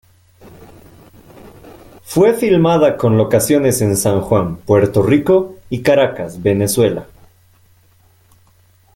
Fue 2.01 2.33
filmada 2.33 2.97
con 2.97 3.17
locaciones 3.19 3.83
en 3.83 3.95
San 3.95 4.21
Juan, 4.21 4.57
Puerto 4.57 5.03
Rico 5.03 5.59
y 5.69 5.83
Caracas, 5.83 6.41
Venezuela. 6.41 7.05